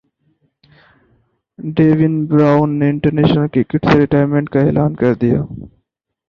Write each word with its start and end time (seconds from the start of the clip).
ڈیوین 1.59 2.13
Bravo 2.29 2.65
نے 2.77 2.89
international 2.89 3.47
cricket 3.53 3.81
سے 3.89 3.97
retirement 3.99 4.49
کا 4.53 4.59
اعلان 4.65 4.91
کردیا 5.01 5.39